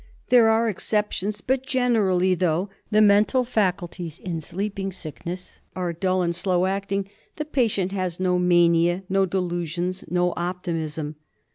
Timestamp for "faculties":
3.43-4.17